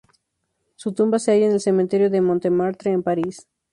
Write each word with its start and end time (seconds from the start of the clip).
Su 0.77 0.93
tumba 0.93 1.19
se 1.19 1.31
halla 1.31 1.45
en 1.45 1.51
el 1.51 1.59
Cementerio 1.59 2.09
de 2.09 2.21
Montmartre, 2.21 2.89
en 2.91 3.03
París. 3.03 3.47